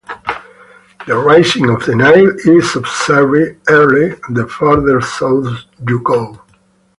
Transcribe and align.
The 1.05 1.15
rising 1.15 1.69
of 1.69 1.85
the 1.85 1.93
Nile 1.95 2.31
is 2.43 2.75
observed 2.75 3.55
earlier 3.69 4.19
the 4.31 4.47
further 4.47 4.99
south 4.99 5.59
you 5.87 5.99
go. 5.99 6.41